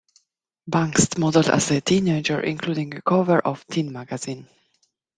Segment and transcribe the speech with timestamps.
[0.67, 4.47] Banks modeled as a teenager, including a cover of "Teen" magazine.